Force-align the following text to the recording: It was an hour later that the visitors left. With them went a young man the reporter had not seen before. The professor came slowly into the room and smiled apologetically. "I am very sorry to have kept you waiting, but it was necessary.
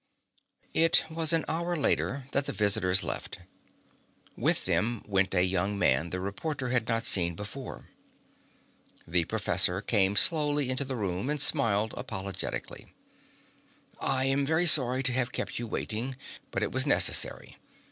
It 0.73 1.05
was 1.11 1.31
an 1.31 1.45
hour 1.47 1.75
later 1.77 2.25
that 2.31 2.47
the 2.47 2.51
visitors 2.53 3.03
left. 3.03 3.37
With 4.35 4.65
them 4.65 5.03
went 5.07 5.35
a 5.35 5.43
young 5.43 5.77
man 5.77 6.09
the 6.09 6.19
reporter 6.19 6.69
had 6.69 6.87
not 6.87 7.05
seen 7.05 7.35
before. 7.35 7.87
The 9.05 9.25
professor 9.25 9.79
came 9.79 10.15
slowly 10.15 10.71
into 10.71 10.83
the 10.85 10.95
room 10.95 11.29
and 11.29 11.39
smiled 11.39 11.93
apologetically. 11.95 12.91
"I 13.99 14.25
am 14.25 14.43
very 14.43 14.65
sorry 14.65 15.03
to 15.03 15.13
have 15.13 15.31
kept 15.31 15.59
you 15.59 15.67
waiting, 15.67 16.15
but 16.49 16.63
it 16.63 16.71
was 16.71 16.87
necessary. 16.87 17.57